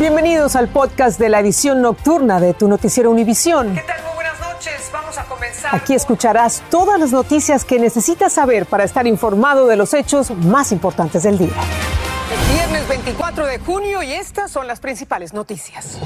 [0.00, 3.74] Bienvenidos al podcast de la edición nocturna de tu noticiero Univisión.
[3.74, 4.02] ¿Qué tal?
[4.02, 4.90] Muy buenas noches.
[4.90, 5.74] Vamos a comenzar.
[5.74, 10.72] Aquí escucharás todas las noticias que necesitas saber para estar informado de los hechos más
[10.72, 11.52] importantes del día.
[12.32, 15.98] Es viernes 24 de junio y estas son las principales noticias.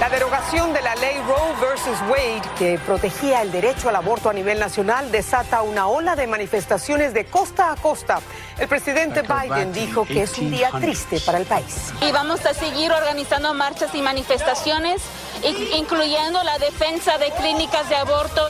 [0.00, 4.34] La derogación de la ley Roe versus Wade, que protegía el derecho al aborto a
[4.34, 8.20] nivel nacional, desata una ola de manifestaciones de costa a costa.
[8.58, 11.94] El presidente Biden dijo que es un día triste para el país.
[12.06, 15.00] Y vamos a seguir organizando marchas y manifestaciones,
[15.74, 18.48] incluyendo la defensa de clínicas de aborto.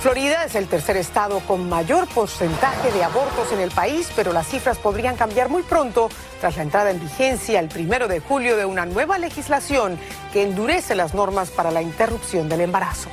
[0.00, 4.46] Florida es el tercer estado con mayor porcentaje de abortos en el país, pero las
[4.46, 6.08] cifras podrían cambiar muy pronto
[6.40, 9.98] tras la entrada en vigencia el primero de julio de una nueva legislación
[10.32, 13.10] que endurece las normas para la interrupción del embarazo.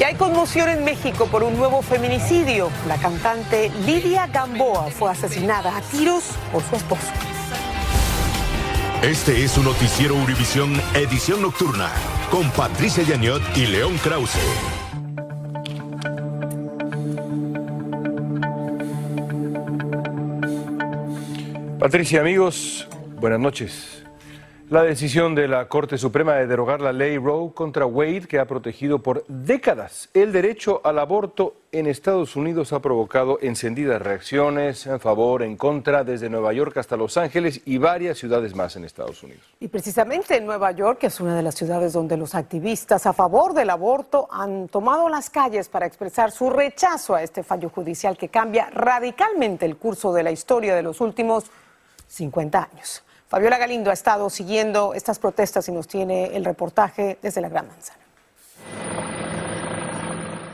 [0.00, 2.70] Y hay conmoción en México por un nuevo feminicidio.
[2.88, 7.06] La cantante Lidia Gamboa fue asesinada a tiros por su esposo.
[9.02, 11.90] Este es un noticiero Univisión Edición Nocturna
[12.30, 14.40] con Patricia Yañot y León Krause.
[21.84, 22.88] Patricia, amigos,
[23.20, 24.02] buenas noches.
[24.70, 28.46] La decisión de la Corte Suprema de derogar la ley Roe contra Wade, que ha
[28.46, 34.98] protegido por décadas el derecho al aborto en Estados Unidos, ha provocado encendidas reacciones en
[34.98, 39.22] favor, en contra, desde Nueva York hasta Los Ángeles y varias ciudades más en Estados
[39.22, 39.42] Unidos.
[39.60, 43.12] Y precisamente en Nueva York, que es una de las ciudades donde los activistas a
[43.12, 48.16] favor del aborto han tomado las calles para expresar su rechazo a este fallo judicial
[48.16, 51.50] que cambia radicalmente el curso de la historia de los últimos
[52.14, 53.02] 50 años.
[53.28, 57.66] Fabiola Galindo ha estado siguiendo estas protestas y nos tiene el reportaje desde la Gran
[57.66, 58.04] Manzana.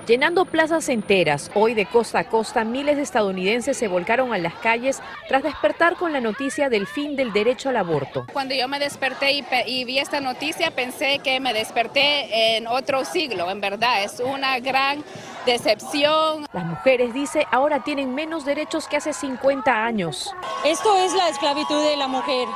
[0.07, 4.55] Llenando plazas enteras, hoy de costa a costa, miles de estadounidenses se volcaron a las
[4.55, 8.27] calles tras despertar con la noticia del fin del derecho al aborto.
[8.33, 13.05] Cuando yo me desperté y, y, vi esta noticia, pensé que me desperté en otro
[13.05, 13.51] siglo.
[13.51, 15.05] En verdad, es una gran
[15.47, 16.47] decepción.
[16.53, 20.35] Las mujeres, dice, ahora tienen menos derechos que hace 50 años.
[20.65, 22.49] Esto es la esclavitud de la mujer.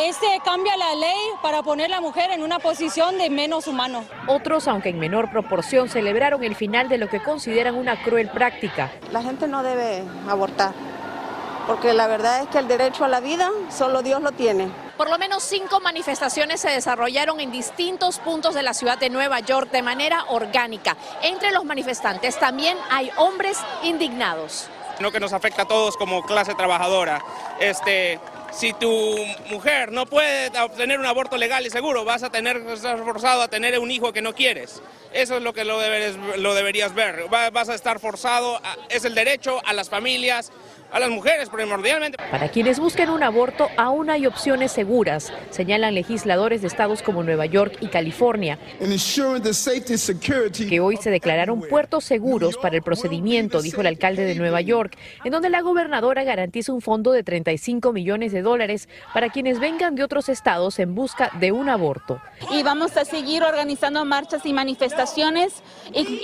[0.00, 4.04] Este cambia la ley para poner a la mujer en una posición de menos humano.
[4.28, 8.92] Otros, aunque en menor proporción, celebraron el final de lo que consideran una cruel práctica.
[9.10, 10.72] La gente no debe abortar,
[11.68, 14.70] porque la verdad es que el derecho a la vida solo Dios lo tiene.
[14.96, 19.40] Por lo menos cinco manifestaciones se desarrollaron en distintos puntos de la ciudad de Nueva
[19.40, 20.96] York de manera orgánica.
[21.22, 24.70] Entre los manifestantes también hay hombres indignados.
[24.98, 27.22] No que nos afecta a todos como clase trabajadora.
[27.60, 28.18] Este,
[28.50, 29.16] si tu
[29.50, 32.62] mujer no puede obtener un aborto legal y seguro, vas a tener
[33.04, 34.80] forzado a tener un hijo que no quieres.
[35.12, 37.24] Eso es lo que lo, deberes, lo deberías ver.
[37.30, 40.52] Vas a estar forzado, a, es el derecho a las familias,
[40.92, 42.18] a las mujeres primordialmente.
[42.30, 47.46] Para quienes busquen un aborto, aún hay opciones seguras, señalan legisladores de estados como Nueva
[47.46, 48.58] York y California,
[50.68, 54.96] que hoy se declararon puertos seguros para el procedimiento, dijo el alcalde de Nueva York,
[55.24, 59.94] en donde la gobernadora garantiza un fondo de 35 millones de dólares para quienes vengan
[59.94, 62.20] de otros estados en busca de un aborto.
[62.50, 64.97] Y vamos a seguir organizando marchas y manifestaciones,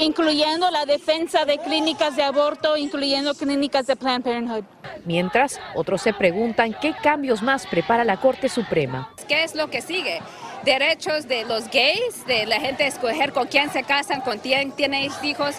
[0.01, 4.65] incluyendo la defensa de clínicas de aborto, incluyendo clínicas de Planned Parenthood.
[5.05, 9.13] Mientras, otros se preguntan qué cambios más prepara la Corte Suprema.
[9.29, 10.21] ¿Qué es lo que sigue?
[10.65, 15.11] Derechos de los gays, de la gente escoger con quién se casan, con quién tienen
[15.23, 15.57] hijos.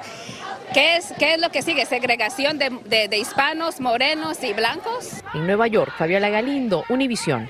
[0.73, 1.85] ¿Qué es, ¿Qué es lo que sigue?
[1.85, 5.11] ¿Segregación de, de, de hispanos, morenos y blancos?
[5.33, 7.49] En Nueva York, Fabiola Galindo, Univisión.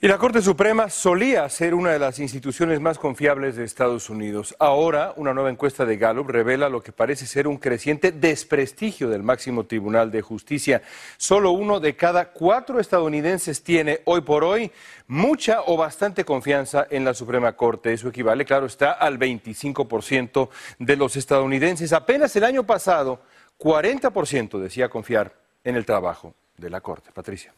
[0.00, 4.54] Y la Corte Suprema solía ser una de las instituciones más confiables de Estados Unidos.
[4.60, 9.24] Ahora, una nueva encuesta de Gallup revela lo que parece ser un creciente desprestigio del
[9.24, 10.82] máximo Tribunal de Justicia.
[11.16, 14.70] Solo uno de cada cuatro estadounidenses tiene hoy por hoy
[15.08, 17.92] mucha o bastante confianza en la Suprema Corte.
[17.92, 20.48] Eso equivale, claro, está al 25%
[20.78, 21.92] de los estadounidenses.
[21.92, 23.20] Apenas el año pasado,
[23.58, 25.34] 40% decía confiar
[25.64, 27.10] en el trabajo de la Corte.
[27.12, 27.52] Patricia.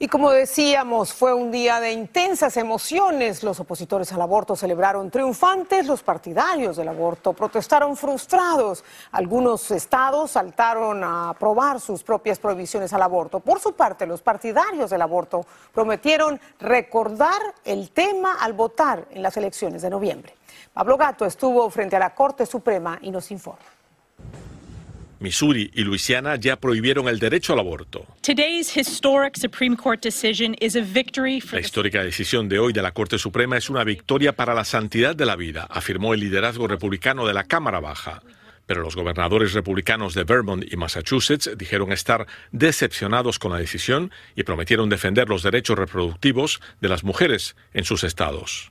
[0.00, 3.42] Y como decíamos, fue un día de intensas emociones.
[3.42, 8.84] Los opositores al aborto celebraron triunfantes, los partidarios del aborto protestaron frustrados.
[9.10, 13.40] Algunos estados saltaron a aprobar sus propias prohibiciones al aborto.
[13.40, 19.36] Por su parte, los partidarios del aborto prometieron recordar el tema al votar en las
[19.36, 20.32] elecciones de noviembre.
[20.72, 23.77] Pablo Gato estuvo frente a la Corte Suprema y nos informa.
[25.20, 28.06] Missouri y Luisiana ya prohibieron el derecho al aborto.
[31.56, 35.16] La histórica decisión de hoy de la Corte Suprema es una victoria para la santidad
[35.16, 38.22] de la vida, afirmó el liderazgo republicano de la Cámara Baja.
[38.66, 44.42] Pero los gobernadores republicanos de Vermont y Massachusetts dijeron estar decepcionados con la decisión y
[44.42, 48.70] prometieron defender los derechos reproductivos de las mujeres en sus estados.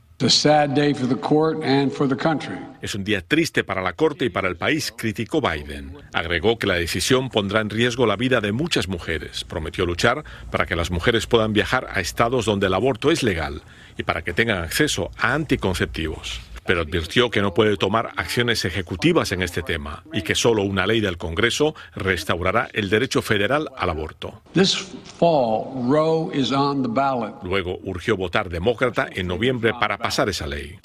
[2.82, 5.96] Es un día triste para la Corte y para el país, criticó Biden.
[6.12, 9.44] Agregó que la decisión pondrá en riesgo la vida de muchas mujeres.
[9.44, 13.62] Prometió luchar para que las mujeres puedan viajar a estados donde el aborto es legal
[13.96, 19.32] y para que tengan acceso a anticonceptivos pero advirtió que no puede tomar acciones ejecutivas
[19.32, 23.90] en este tema y que solo una ley del Congreso restaurará el derecho federal al
[23.90, 24.42] aborto.
[27.44, 30.78] Luego urgió votar demócrata en noviembre para pasar esa ley.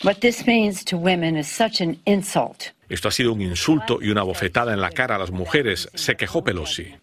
[2.89, 6.15] Esto ha sido un insulto y una bofetada en la cara a las mujeres, se
[6.17, 6.95] quejó Pelosi.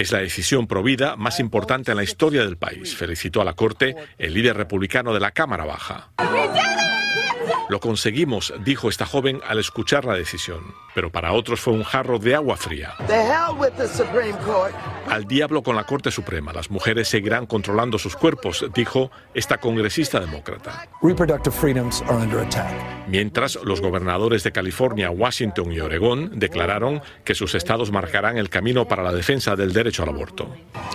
[0.00, 3.96] Es la decisión provida más importante en la historia del país, felicitó a la Corte
[4.18, 6.10] el líder republicano de la Cámara Baja.
[7.68, 12.18] Lo conseguimos, dijo esta joven al escuchar la decisión, pero para otros fue un jarro
[12.18, 12.94] de agua fría.
[15.08, 20.20] Al diablo con la Corte Suprema, las mujeres seguirán controlando sus cuerpos, dijo esta congresista
[20.20, 20.88] demócrata.
[23.08, 28.86] Mientras, los gobernadores de California, Washington y Oregón declararon que sus estados marcarán el camino
[28.86, 30.54] para la defensa del derecho al aborto.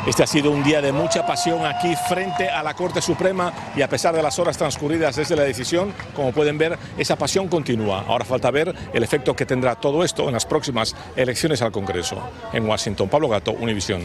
[0.09, 3.83] Este ha sido un día de mucha pasión aquí frente a la Corte Suprema y
[3.83, 8.05] a pesar de las horas transcurridas desde la decisión, como pueden ver, esa pasión continúa.
[8.07, 12.17] Ahora falta ver el efecto que tendrá todo esto en las próximas elecciones al Congreso.
[12.53, 14.01] En Washington, Pablo Gato, Univisión.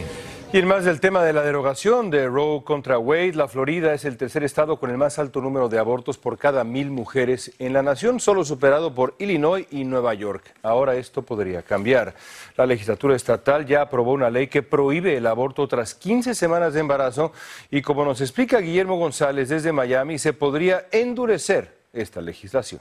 [0.55, 4.05] Y en más del tema de la derogación de Roe contra Wade, la Florida es
[4.05, 7.73] el tercer estado con el más alto número de abortos por cada mil mujeres en
[7.73, 10.55] la nación, solo superado por Illinois y Nueva York.
[10.62, 12.15] Ahora esto podría cambiar.
[12.56, 16.79] La legislatura estatal ya aprobó una ley que prohíbe el aborto tras 15 semanas de
[16.79, 17.33] embarazo
[17.69, 22.81] y como nos explica Guillermo González desde Miami, se podría endurecer esta legislación.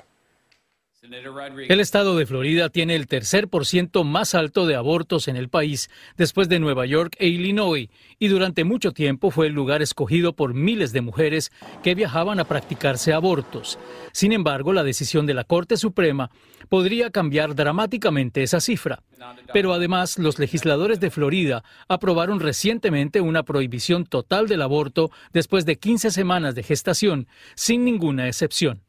[1.68, 5.50] El estado de Florida tiene el tercer por ciento más alto de abortos en el
[5.50, 7.90] país, después de Nueva York e Illinois,
[8.20, 11.52] y durante mucho tiempo fue el lugar escogido por miles de mujeres
[11.84, 13.78] que viajaban a practicarse abortos.
[14.14, 16.32] Sin embargo, la decisión de la Corte Suprema
[16.70, 19.04] podría cambiar dramáticamente esa cifra.
[19.52, 25.78] Pero además, los legisladores de Florida aprobaron recientemente una prohibición total del aborto después de
[25.78, 28.83] 15 semanas de gestación, sin ninguna excepción.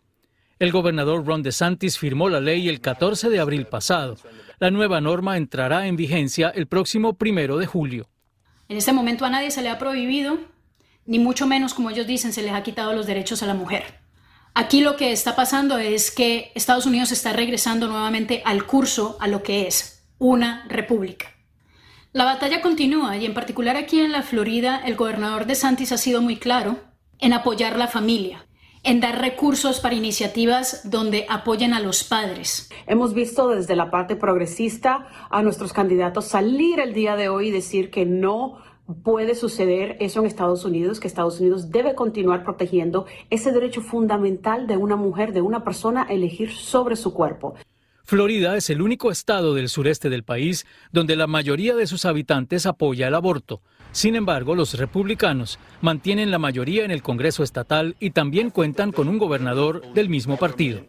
[0.65, 4.17] El gobernador Ron DeSantis firmó la ley el 14 de abril pasado.
[4.59, 8.09] La nueva norma entrará en vigencia el próximo primero de julio.
[8.71, 10.39] En este momento a nadie se le ha prohibido,
[11.05, 14.01] ni mucho menos, como ellos dicen, se les ha quitado los derechos a la mujer.
[14.55, 19.29] Aquí lo que está pasando es que Estados Unidos está regresando nuevamente al curso, a
[19.29, 21.27] lo que es una república.
[22.13, 25.99] La batalla continúa y en particular aquí en la Florida el gobernador de Santis ha
[25.99, 26.79] sido muy claro
[27.19, 28.47] en apoyar la familia,
[28.85, 32.69] en dar recursos para iniciativas donde apoyen a los padres.
[32.87, 37.51] Hemos visto desde la parte progresista a nuestros candidatos salir el día de hoy y
[37.51, 38.59] decir que no
[39.03, 44.67] puede suceder eso en Estados Unidos, que Estados Unidos debe continuar protegiendo ese derecho fundamental
[44.67, 47.55] de una mujer, de una persona a elegir sobre su cuerpo.
[48.07, 52.67] Florida es el único estado del sureste del país donde la mayoría de sus habitantes
[52.67, 53.63] apoya el aborto.
[53.95, 59.09] Sin embargo, los republicanos mantienen la mayoría en el Congreso estatal y también cuentan con
[59.09, 60.81] un gobernador del mismo partido.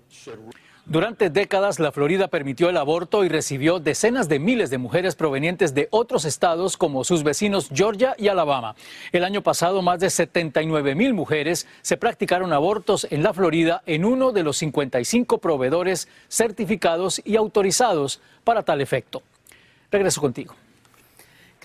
[0.87, 5.75] Durante décadas, la Florida permitió el aborto y recibió decenas de miles de mujeres provenientes
[5.75, 8.75] de otros estados como sus vecinos Georgia y Alabama.
[9.11, 14.03] El año pasado, más de 79 mil mujeres se practicaron abortos en la Florida en
[14.03, 19.21] uno de los 55 proveedores certificados y autorizados para tal efecto.
[19.91, 20.55] Regreso contigo.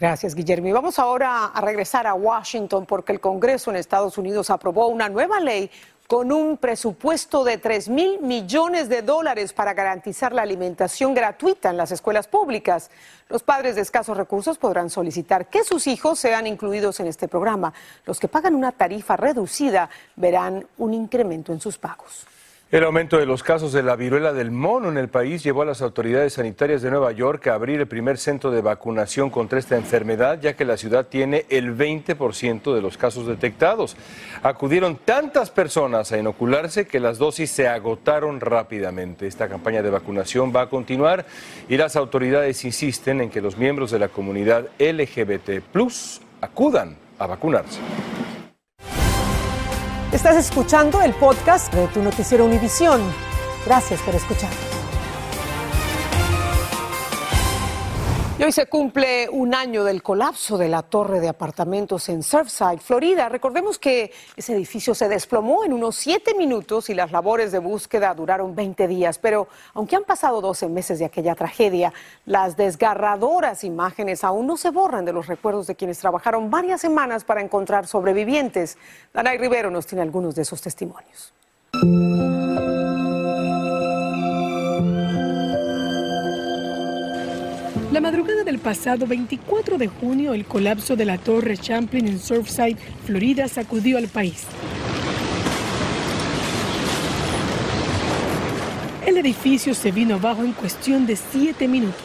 [0.00, 0.66] Gracias, Guillermo.
[0.66, 5.11] Y vamos ahora a regresar a Washington porque el Congreso en Estados Unidos aprobó una
[5.11, 5.71] nueva ley
[6.07, 11.76] con un presupuesto de 3 mil millones de dólares para garantizar la alimentación gratuita en
[11.76, 12.90] las escuelas públicas.
[13.28, 17.75] Los padres de escasos recursos podrán solicitar que sus hijos sean incluidos en este programa.
[18.07, 22.26] Los que pagan una tarifa reducida verán un incremento en sus pagos.
[22.71, 25.65] El aumento de los casos de la viruela del mono en el país llevó a
[25.65, 29.77] las autoridades sanitarias de Nueva York a abrir el primer centro de vacunación contra esta
[29.77, 33.97] enfermedad, ya que la ciudad tiene el 20% de los casos detectados.
[34.45, 39.27] Acudieron tantas personas a inocularse que las dosis se agotaron rápidamente.
[39.27, 41.27] Esta campaña de vacunación va a continuar
[41.69, 45.61] y las autoridades insisten en que los miembros de la comunidad LGBT
[46.41, 47.81] acudan a vacunarse.
[50.21, 53.00] Estás escuchando el podcast de tu noticiero Univisión.
[53.65, 54.50] Gracias por escuchar.
[58.40, 62.78] Y hoy se cumple un año del colapso de la torre de apartamentos en Surfside,
[62.78, 63.28] Florida.
[63.28, 68.14] Recordemos que ese edificio se desplomó en unos siete minutos y las labores de búsqueda
[68.14, 69.18] duraron 20 días.
[69.18, 71.92] Pero aunque han pasado 12 meses de aquella tragedia,
[72.25, 77.25] las desgarradoras imágenes aún no se borran de los recuerdos de quienes trabajaron varias semanas
[77.25, 78.78] para encontrar sobrevivientes.
[79.12, 81.35] Danay Rivero nos tiene algunos de esos testimonios.
[87.92, 92.76] La madrugada del pasado 24 de junio, el colapso de la Torre Champlain en Surfside,
[93.04, 94.47] Florida, sacudió al país.
[99.04, 102.00] El edificio se vino abajo en cuestión de siete minutos.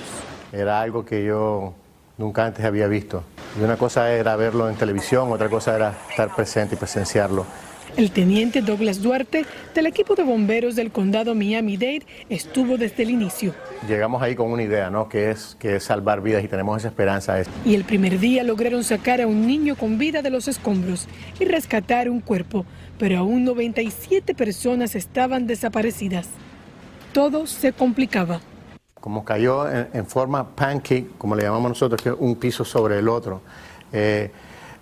[0.52, 1.76] Era algo que yo
[2.18, 3.24] nunca antes había visto.
[3.60, 7.46] Y una cosa era verlo en televisión, otra cosa era estar presente y presenciarlo.
[7.98, 13.54] El teniente Douglas Duarte del equipo de bomberos del condado Miami-Dade estuvo desde el inicio.
[13.88, 15.08] Llegamos ahí con una idea, ¿no?
[15.08, 17.42] Que es, que es salvar vidas y tenemos esa esperanza.
[17.64, 21.08] Y el primer día lograron sacar a un niño con vida de los escombros
[21.40, 22.66] y rescatar un cuerpo,
[23.00, 26.28] pero aún 97 personas estaban desaparecidas.
[27.14, 28.42] Todo se complicaba.
[29.00, 33.08] Como cayó en, forma pancake, como le llamamos nosotros, que es un piso sobre el
[33.08, 33.42] otro,
[33.94, 34.32] eh,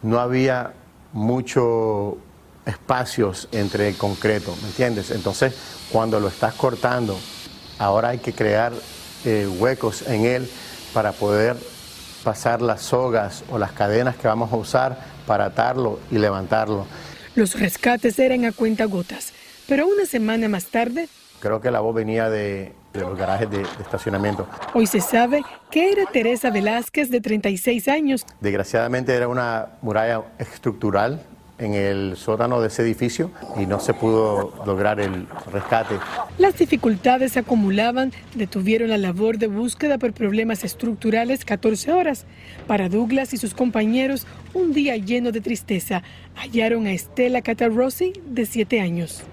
[0.01, 0.73] no había
[1.11, 2.17] mucho
[2.65, 5.11] espacios entre el concreto, ¿me entiendes?
[5.11, 5.53] Entonces,
[5.91, 7.17] cuando lo estás cortando,
[7.79, 8.73] ahora hay que crear
[9.25, 10.49] eh, huecos en él
[10.93, 11.55] para poder
[12.23, 16.85] pasar las sogas o las cadenas que vamos a usar para atarlo y levantarlo.
[17.35, 19.33] Los rescates eran a cuenta gotas,
[19.67, 21.09] pero una semana más tarde...
[21.39, 24.47] Creo que la voz venía de, los garajes de, de, estacionamiento.
[24.73, 28.25] Hoy se sabe que era Teresa Velázquez, de 36 años.
[28.39, 31.21] Desgraciadamente era una muralla estructural
[31.63, 35.95] en el sótano de ese edificio y no se pudo lograr el rescate.
[36.37, 42.25] Las dificultades se acumulaban, detuvieron la labor de búsqueda por problemas estructurales 14 horas.
[42.67, 46.03] Para Douglas y sus compañeros, un día lleno de tristeza.
[46.35, 49.23] Hallaron a Estela Catarrossi, de 7 años.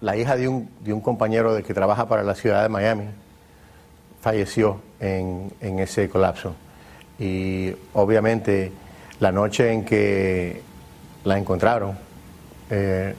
[0.00, 3.04] La hija de un, de un compañero de que trabaja para la ciudad de Miami
[4.20, 6.54] falleció en, en ese colapso.
[7.18, 8.72] Y obviamente
[9.20, 10.62] la noche en que
[11.24, 11.98] la encontraron,
[12.70, 13.14] eh,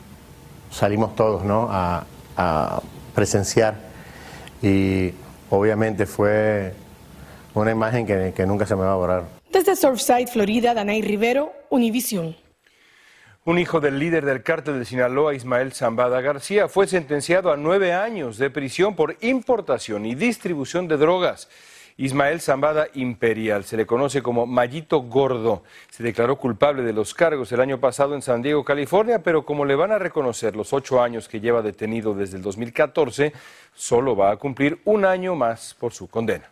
[0.72, 1.68] salimos todos ¿no?
[1.70, 2.06] a,
[3.14, 3.76] presenciar
[4.62, 5.14] y
[5.50, 6.74] obviamente fue
[7.54, 9.24] una imagen que, que, nunca se me va a borrar.
[9.52, 12.36] Desde Surfside, Florida, Danay Rivero, Univision.
[13.44, 17.94] Un hijo del líder del cártel de Sinaloa, Ismael Zambada García, fue sentenciado a nueve
[17.94, 21.50] años de prisión por importación y distribución de drogas.
[22.00, 25.64] Ismael Zambada Imperial, se le conoce como Mallito Gordo.
[25.90, 29.66] Se declaró culpable de los cargos el año pasado en San Diego, California, pero como
[29.66, 33.34] le van a reconocer los ocho años que lleva detenido desde el 2014,
[33.76, 36.50] solo va a cumplir un año más por su condena.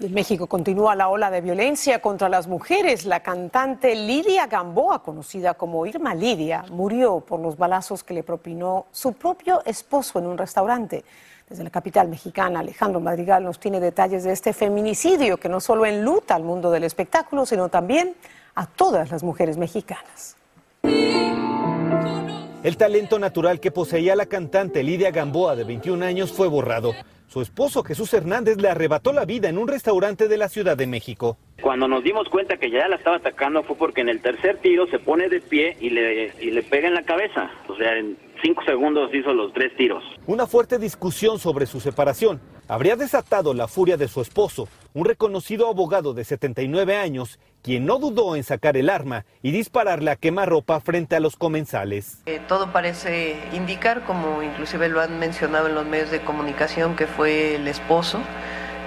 [0.00, 3.06] En México continúa la ola de violencia contra las mujeres.
[3.06, 8.84] La cantante Lidia Gamboa, conocida como Irma Lidia, murió por los balazos que le propinó
[8.92, 11.06] su propio esposo en un restaurante.
[11.48, 15.86] Desde la capital mexicana, Alejandro Madrigal nos tiene detalles de este feminicidio que no solo
[15.86, 18.16] enluta al mundo del espectáculo, sino también
[18.56, 20.36] a todas las mujeres mexicanas.
[20.82, 26.94] El talento natural que poseía la cantante Lidia Gamboa, de 21 años, fue borrado.
[27.28, 30.88] Su esposo Jesús Hernández le arrebató la vida en un restaurante de la Ciudad de
[30.88, 31.36] México.
[31.62, 34.88] Cuando nos dimos cuenta que ya la estaba atacando fue porque en el tercer tiro
[34.88, 37.52] se pone de pie y le, y le pega en la cabeza.
[37.68, 40.02] O sea, en cinco segundos hizo los tres tiros.
[40.26, 45.68] Una fuerte discusión sobre su separación habría desatado la furia de su esposo, un reconocido
[45.68, 50.80] abogado de 79 años, quien no dudó en sacar el arma y dispararle a quemarropa
[50.80, 52.22] frente a los comensales.
[52.26, 57.06] Eh, todo parece indicar, como inclusive lo han mencionado en los medios de comunicación, que
[57.06, 58.20] fue el esposo.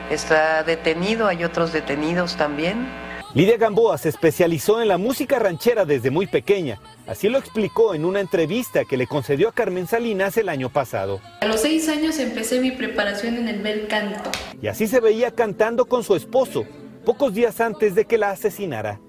[0.10, 2.88] Está detenido, hay otros detenidos también.
[3.36, 6.79] Lidia Gamboa se especializó en la música ranchera desde muy pequeña.
[7.05, 11.21] Así lo explicó en una entrevista que le concedió a Carmen Salinas el año pasado.
[11.41, 14.31] A los seis años empecé mi preparación en el bel canto.
[14.59, 16.65] Y así se veía cantando con su esposo,
[17.05, 19.00] pocos días antes de que la asesinara.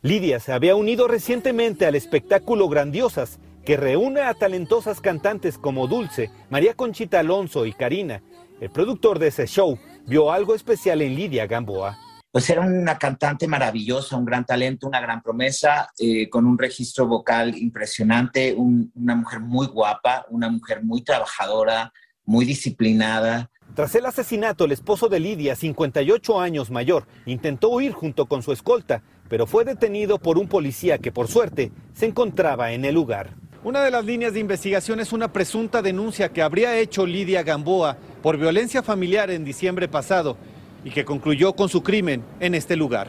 [0.00, 6.30] Lidia se había unido recientemente al espectáculo Grandiosas, que reúne a talentosas cantantes como Dulce,
[6.48, 8.22] María Conchita Alonso y Karina.
[8.62, 11.98] El productor de ese show vio algo especial en Lidia Gamboa.
[12.30, 17.06] Pues era una cantante maravillosa, un gran talento, una gran promesa, eh, con un registro
[17.06, 21.92] vocal impresionante, una mujer muy guapa, una mujer muy trabajadora,
[22.24, 23.50] muy disciplinada.
[23.74, 28.50] Tras el asesinato, el esposo de Lidia, 58 años mayor, intentó huir junto con su
[28.50, 33.36] escolta, pero fue detenido por un policía que por suerte se encontraba en el lugar.
[33.64, 37.96] Una de las líneas de investigación es una presunta denuncia que habría hecho Lidia Gamboa
[38.22, 40.36] por violencia familiar en diciembre pasado
[40.84, 43.08] y que concluyó con su crimen en este lugar.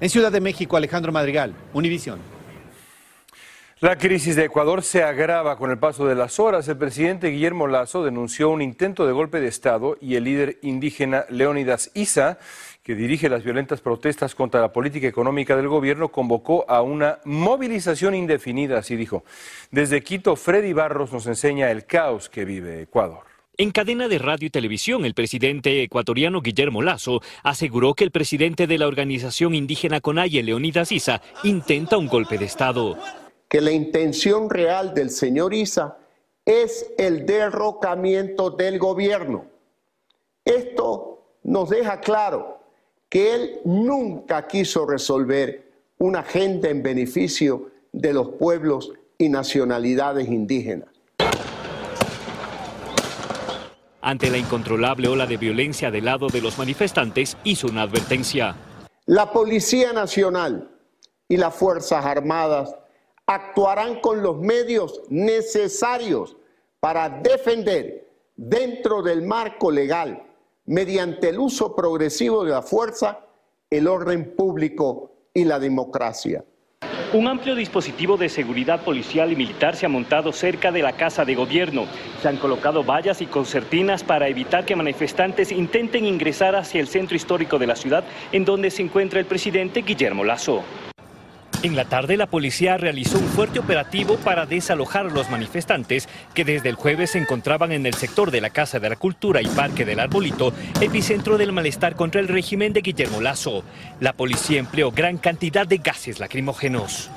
[0.00, 2.20] En Ciudad de México, Alejandro Madrigal, Univisión.
[3.80, 6.68] La crisis de Ecuador se agrava con el paso de las horas.
[6.68, 11.24] El presidente Guillermo Lazo denunció un intento de golpe de Estado y el líder indígena
[11.30, 12.38] Leónidas Isa,
[12.82, 18.14] que dirige las violentas protestas contra la política económica del gobierno, convocó a una movilización
[18.14, 19.24] indefinida, así dijo.
[19.70, 23.24] Desde Quito, Freddy Barros nos enseña el caos que vive Ecuador.
[23.56, 28.66] En cadena de radio y televisión, el presidente ecuatoriano Guillermo Lazo aseguró que el presidente
[28.66, 32.98] de la organización indígena Conaye, Leónidas Isa, intenta un golpe de Estado
[33.50, 35.98] que la intención real del señor Isa
[36.46, 39.44] es el derrocamiento del gobierno.
[40.44, 42.60] Esto nos deja claro
[43.08, 50.88] que él nunca quiso resolver una agenda en beneficio de los pueblos y nacionalidades indígenas.
[54.00, 58.54] Ante la incontrolable ola de violencia del lado de los manifestantes, hizo una advertencia.
[59.06, 60.70] La Policía Nacional
[61.28, 62.76] y las Fuerzas Armadas
[63.30, 66.36] actuarán con los medios necesarios
[66.80, 70.24] para defender dentro del marco legal,
[70.66, 73.20] mediante el uso progresivo de la fuerza,
[73.70, 76.44] el orden público y la democracia.
[77.12, 81.24] Un amplio dispositivo de seguridad policial y militar se ha montado cerca de la Casa
[81.24, 81.86] de Gobierno.
[82.22, 87.14] Se han colocado vallas y concertinas para evitar que manifestantes intenten ingresar hacia el centro
[87.14, 90.64] histórico de la ciudad, en donde se encuentra el presidente Guillermo Lazo.
[91.62, 96.44] En la tarde, la policía realizó un fuerte operativo para desalojar a los manifestantes que
[96.44, 99.46] desde el jueves se encontraban en el sector de la Casa de la Cultura y
[99.46, 103.62] Parque del Arbolito, epicentro del malestar contra el régimen de Guillermo Lazo.
[104.00, 107.10] La policía empleó gran cantidad de gases lacrimógenos.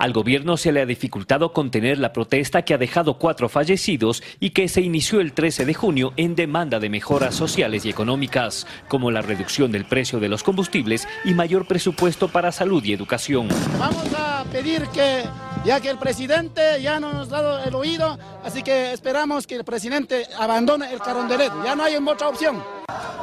[0.00, 4.50] Al gobierno se le ha dificultado contener la protesta que ha dejado cuatro fallecidos y
[4.50, 9.10] que se inició el 13 de junio en demanda de mejoras sociales y económicas, como
[9.10, 13.48] la reducción del precio de los combustibles y mayor presupuesto para salud y educación.
[13.78, 15.24] Vamos a pedir que,
[15.64, 19.56] ya que el presidente ya no nos ha dado el oído, así que esperamos que
[19.56, 21.52] el presidente abandone el carondelet.
[21.64, 22.62] Ya no hay otra opción.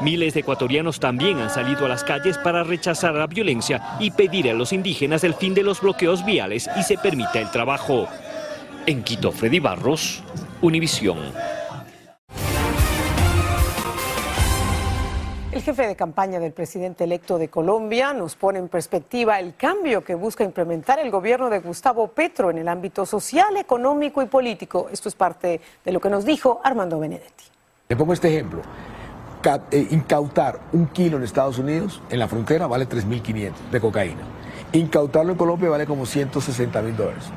[0.01, 4.49] Miles de ecuatorianos también han salido a las calles para rechazar la violencia y pedir
[4.49, 8.07] a los indígenas el fin de los bloqueos viales y se permita el trabajo.
[8.85, 10.21] En Quito, Freddy Barros,
[10.61, 11.17] Univisión.
[15.57, 20.03] El jefe de campaña del presidente electo de Colombia nos pone en perspectiva el cambio
[20.03, 24.87] que busca implementar el gobierno de Gustavo Petro en el ámbito social, económico y político.
[24.91, 27.45] Esto es parte de lo que nos dijo Armando Benedetti.
[27.89, 28.61] Le pongo este ejemplo.
[29.71, 34.21] Eh, incautar un kilo en Estados Unidos, en la frontera, vale 3.500 de cocaína.
[34.73, 37.31] Incautarlo en Colombia vale como 160 mil dólares.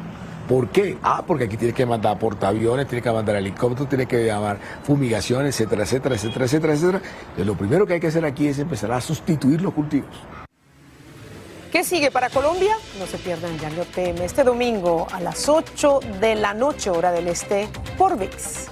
[0.50, 0.98] ¿Por qué?
[1.04, 5.54] Ah, porque aquí tiene que mandar portaaviones, tiene que mandar helicópteros, tiene que llamar fumigaciones,
[5.60, 7.02] etcétera, etcétera, etcétera, etcétera, etcétera.
[7.20, 10.10] Entonces, lo primero que hay que hacer aquí es empezar a sustituir los cultivos.
[11.70, 12.74] ¿Qué sigue para Colombia?
[12.98, 17.28] No se pierdan Diario TM este domingo a las 8 de la noche, hora del
[17.28, 18.70] este, por VIX.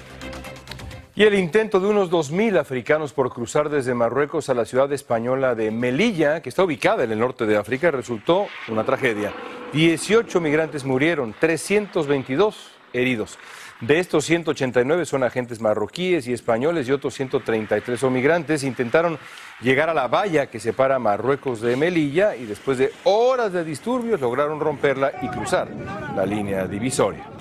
[1.14, 5.54] Y el intento de unos 2.000 africanos por cruzar desde Marruecos a la ciudad española
[5.54, 9.32] de Melilla, que está ubicada en el norte de África, resultó una tragedia.
[9.72, 13.38] 18 migrantes murieron, 322 heridos.
[13.80, 18.64] De estos 189 son agentes marroquíes y españoles y otros 133 son migrantes.
[18.64, 19.18] Intentaron
[19.60, 24.20] llegar a la valla que separa Marruecos de Melilla y después de horas de disturbios
[24.20, 25.68] lograron romperla y cruzar
[26.16, 27.37] la línea divisoria.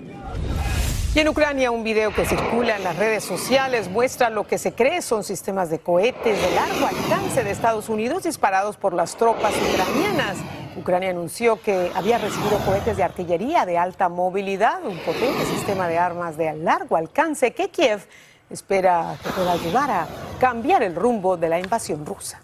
[1.17, 4.73] Y en Ucrania un video que circula en las redes sociales muestra lo que se
[4.73, 9.51] cree son sistemas de cohetes de largo alcance de Estados Unidos disparados por las tropas
[9.56, 10.38] ucranianas.
[10.75, 15.97] Ucrania anunció que había recibido cohetes de artillería de alta movilidad, un potente sistema de
[15.97, 18.08] armas de largo alcance que Kiev
[18.51, 20.08] espera que pueda ayudar a
[20.39, 22.43] cambiar el rumbo de la invasión rusa.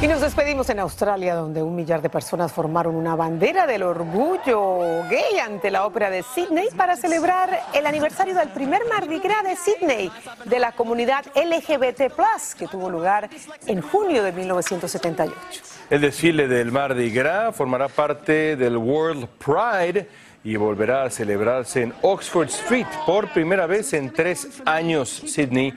[0.00, 5.02] Y nos despedimos en Australia, donde un millar de personas formaron una bandera del orgullo
[5.10, 9.56] gay ante la ópera de Sydney para celebrar el aniversario del primer Mardi Gras de
[9.56, 10.08] Sydney
[10.44, 12.12] de la comunidad LGBT,
[12.56, 13.28] que tuvo lugar
[13.66, 15.62] en junio de 1978.
[15.90, 20.08] El desfile del Mardi Gras formará parte del World Pride
[20.48, 25.10] y volverá a celebrarse en Oxford Street por primera vez en tres años.
[25.26, 25.74] Sydney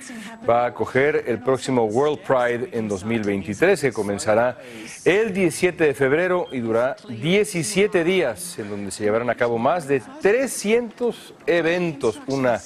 [0.50, 4.60] va a acoger el próximo World Pride en 2023, que comenzará
[5.04, 9.90] el 17 de febrero y durará 17 días, en donde se llevarán a cabo más
[9.90, 12.62] de 300 eventos, una,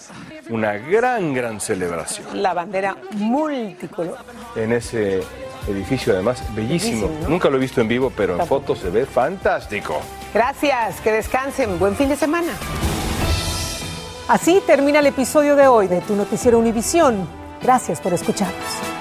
[0.52, 2.40] una gran, gran celebración.
[2.40, 4.20] La bandera multicolor.
[4.56, 5.24] En ese
[5.68, 7.08] Edificio además bellísimo.
[7.08, 7.30] Bellísimo, ¿no?
[7.30, 10.00] Nunca lo he visto en vivo, pero en fotos se ve fantástico.
[10.36, 11.80] Gracias, que descansen.
[11.80, 12.52] Buen fin de semana.
[14.28, 17.26] Así termina el episodio de hoy de Tu Noticiero Univisión.
[17.62, 18.95] Gracias por escucharnos.